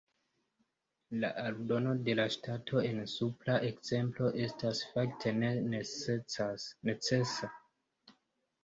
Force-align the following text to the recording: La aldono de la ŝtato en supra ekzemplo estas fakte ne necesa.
La 1.23 1.29
aldono 1.41 1.93
de 2.07 2.15
la 2.19 2.25
ŝtato 2.37 2.83
en 2.93 3.03
supra 3.13 3.59
ekzemplo 3.69 4.33
estas 4.47 4.83
fakte 4.97 5.37
ne 5.45 5.53
necesa. 5.77 7.55